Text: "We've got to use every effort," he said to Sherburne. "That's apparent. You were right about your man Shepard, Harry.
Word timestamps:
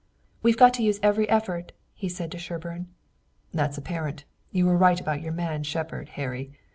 "We've 0.41 0.57
got 0.57 0.73
to 0.73 0.81
use 0.83 0.99
every 1.03 1.29
effort," 1.29 1.73
he 1.93 2.09
said 2.09 2.31
to 2.31 2.39
Sherburne. 2.39 2.87
"That's 3.53 3.77
apparent. 3.77 4.25
You 4.51 4.65
were 4.65 4.75
right 4.75 4.99
about 4.99 5.21
your 5.21 5.31
man 5.31 5.61
Shepard, 5.61 6.09
Harry. 6.17 6.51